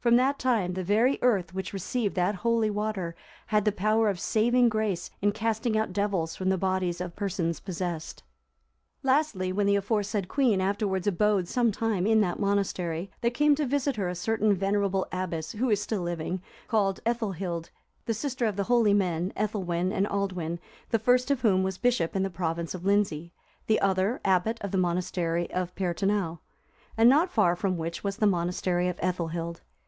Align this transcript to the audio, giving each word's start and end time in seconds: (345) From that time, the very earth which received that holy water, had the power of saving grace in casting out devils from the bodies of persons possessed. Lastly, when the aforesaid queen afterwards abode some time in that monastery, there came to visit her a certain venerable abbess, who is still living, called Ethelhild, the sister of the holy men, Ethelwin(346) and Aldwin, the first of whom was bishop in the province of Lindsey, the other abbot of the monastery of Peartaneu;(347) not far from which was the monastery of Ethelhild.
(345) 0.00 0.12
From 0.12 0.28
that 0.28 0.38
time, 0.60 0.74
the 0.74 0.84
very 0.84 1.18
earth 1.22 1.52
which 1.52 1.72
received 1.72 2.14
that 2.14 2.36
holy 2.36 2.70
water, 2.70 3.16
had 3.48 3.64
the 3.64 3.72
power 3.72 4.08
of 4.08 4.20
saving 4.20 4.68
grace 4.68 5.10
in 5.20 5.32
casting 5.32 5.76
out 5.76 5.92
devils 5.92 6.36
from 6.36 6.50
the 6.50 6.56
bodies 6.56 7.00
of 7.00 7.16
persons 7.16 7.58
possessed. 7.58 8.22
Lastly, 9.02 9.52
when 9.52 9.66
the 9.66 9.74
aforesaid 9.74 10.28
queen 10.28 10.60
afterwards 10.60 11.08
abode 11.08 11.48
some 11.48 11.72
time 11.72 12.06
in 12.06 12.20
that 12.20 12.38
monastery, 12.38 13.10
there 13.22 13.30
came 13.30 13.56
to 13.56 13.66
visit 13.66 13.96
her 13.96 14.08
a 14.08 14.14
certain 14.14 14.54
venerable 14.54 15.04
abbess, 15.10 15.50
who 15.52 15.68
is 15.68 15.82
still 15.82 16.02
living, 16.02 16.40
called 16.68 17.00
Ethelhild, 17.04 17.70
the 18.06 18.14
sister 18.14 18.46
of 18.46 18.54
the 18.54 18.64
holy 18.64 18.94
men, 18.94 19.32
Ethelwin(346) 19.36 19.92
and 19.94 20.06
Aldwin, 20.06 20.58
the 20.90 21.00
first 21.00 21.28
of 21.32 21.40
whom 21.40 21.64
was 21.64 21.76
bishop 21.76 22.14
in 22.14 22.22
the 22.22 22.30
province 22.30 22.72
of 22.72 22.84
Lindsey, 22.84 23.32
the 23.66 23.80
other 23.80 24.20
abbot 24.24 24.58
of 24.60 24.70
the 24.70 24.78
monastery 24.78 25.50
of 25.50 25.74
Peartaneu;(347) 25.74 26.38
not 27.08 27.32
far 27.32 27.56
from 27.56 27.76
which 27.76 28.04
was 28.04 28.18
the 28.18 28.26
monastery 28.28 28.86
of 28.88 28.96
Ethelhild. 29.02 29.60